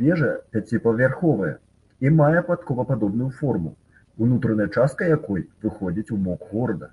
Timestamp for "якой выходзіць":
5.16-6.06